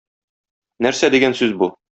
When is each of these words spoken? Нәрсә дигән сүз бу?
Нәрсә 0.87 1.13
дигән 1.19 1.39
сүз 1.43 1.57
бу? 1.63 1.73